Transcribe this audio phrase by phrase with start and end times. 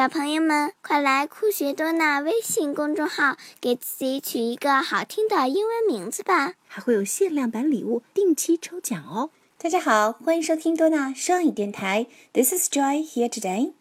[0.00, 6.54] 小朋友们，快来酷学多纳微信公众号，给自己取一个好听的英文名字吧！
[6.66, 9.28] 还会有限量版礼物，定期抽奖哦！
[9.58, 12.06] 大家好，欢迎收听多纳双语电台。
[12.32, 13.74] This is Joy here today.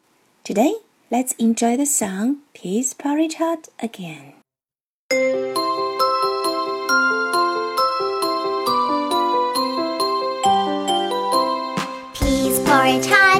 [0.44, 4.34] Today, let's enjoy the song "Peace Porridge Hot" again.
[12.14, 13.39] Peace porridge hot,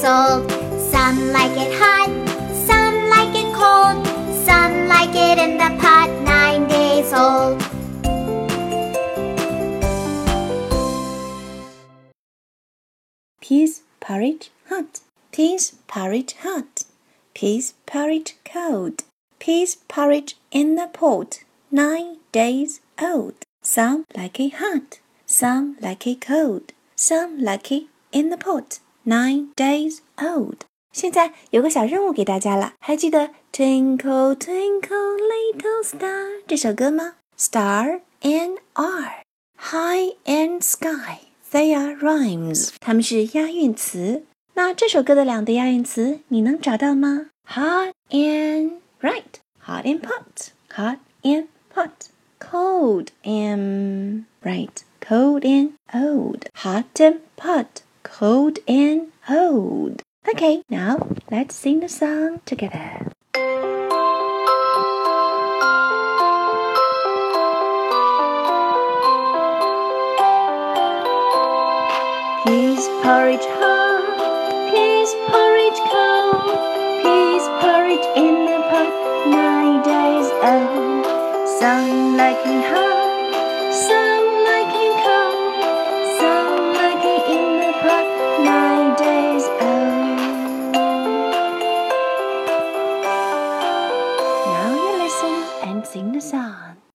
[0.00, 0.50] days old.
[0.80, 2.08] Some like it hot,
[2.54, 4.06] some like it cold,
[4.44, 7.60] some like it in the pot nine days old.
[13.40, 15.00] Peas porridge hot,
[15.32, 16.84] peas porridge hot,
[17.34, 19.02] peas porridge cold,
[19.38, 21.40] peas porridge in the pot
[21.70, 23.34] nine days old.
[23.62, 29.47] Some like it hot, some like it cold, some like it in the pot nine
[29.55, 30.59] days old.
[30.91, 37.15] 现在有个小任务给大家了，还记得 Twinkle Twinkle Little Star 这首歌吗？
[37.37, 39.23] Star and R,
[39.57, 41.19] high and sky,
[41.51, 44.23] they are rhymes，它们是押韵词。
[44.53, 47.27] 那这首歌的两对押韵词你能找到吗？
[47.49, 52.07] Hot and right, hot and pot, hot and pot,
[52.39, 60.02] cold and right, cold and old, hot and pot, Cold and old.
[60.28, 63.06] Okay, now let's sing the song together.
[72.44, 74.04] Peas porridge hot,
[74.70, 76.58] peas porridge cold,
[77.02, 78.92] peas porridge in the pot
[79.28, 80.46] nine days oh.
[80.50, 81.48] old.
[81.60, 82.89] Some like it hot,
[95.90, 96.80] sing the song.